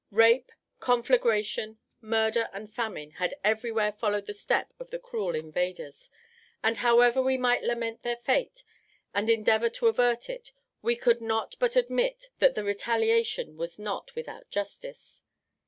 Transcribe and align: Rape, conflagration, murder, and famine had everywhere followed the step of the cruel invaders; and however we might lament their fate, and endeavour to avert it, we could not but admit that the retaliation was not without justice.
Rape, 0.09 0.51
conflagration, 0.79 1.77
murder, 2.01 2.49
and 2.53 2.73
famine 2.73 3.11
had 3.11 3.35
everywhere 3.43 3.91
followed 3.91 4.25
the 4.25 4.33
step 4.33 4.73
of 4.79 4.89
the 4.89 4.97
cruel 4.97 5.35
invaders; 5.35 6.09
and 6.63 6.77
however 6.77 7.21
we 7.21 7.37
might 7.37 7.61
lament 7.63 8.01
their 8.01 8.15
fate, 8.17 8.63
and 9.13 9.29
endeavour 9.29 9.69
to 9.69 9.85
avert 9.87 10.27
it, 10.27 10.53
we 10.81 10.95
could 10.95 11.21
not 11.21 11.55
but 11.59 11.75
admit 11.75 12.31
that 12.39 12.55
the 12.55 12.63
retaliation 12.63 13.57
was 13.57 13.77
not 13.77 14.15
without 14.15 14.49
justice. 14.49 15.23